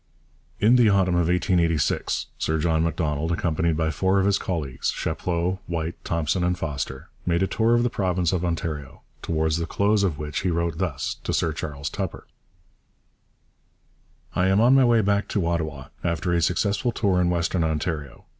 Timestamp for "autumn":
0.89-1.13